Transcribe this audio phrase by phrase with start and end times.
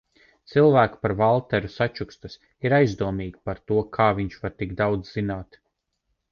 [0.51, 5.65] Cilvēki par Valteru sačukstas, ir aizdomīgi par to, kā viņš var tik daudz zināt.